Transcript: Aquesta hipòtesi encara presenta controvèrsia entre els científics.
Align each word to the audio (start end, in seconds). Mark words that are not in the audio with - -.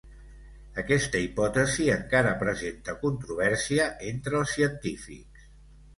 Aquesta 0.83 1.19
hipòtesi 1.25 1.85
encara 1.97 2.33
presenta 2.41 2.97
controvèrsia 3.05 3.87
entre 4.13 4.41
els 4.41 4.57
científics. 4.59 5.49